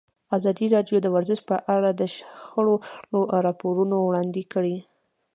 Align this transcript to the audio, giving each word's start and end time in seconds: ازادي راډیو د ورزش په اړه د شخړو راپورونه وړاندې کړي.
ازادي 0.37 0.65
راډیو 0.75 0.97
د 1.01 1.07
ورزش 1.15 1.39
په 1.49 1.55
اړه 1.75 1.89
د 1.93 2.01
شخړو 2.15 2.75
راپورونه 3.47 3.95
وړاندې 3.99 4.43
کړي. 4.53 4.77